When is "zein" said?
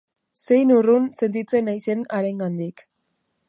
0.45-0.71